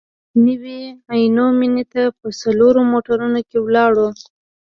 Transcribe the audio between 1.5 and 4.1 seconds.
مېنې ته په څلورو موټرونو کې ولاړو.